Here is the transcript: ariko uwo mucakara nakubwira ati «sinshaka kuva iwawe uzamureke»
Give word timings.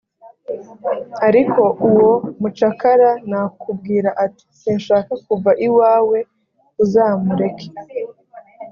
ariko 1.27 1.61
uwo 1.87 2.11
mucakara 2.39 3.11
nakubwira 3.29 4.09
ati 4.25 4.43
«sinshaka 4.59 5.11
kuva 5.25 5.51
iwawe 5.67 6.19
uzamureke» 6.83 7.67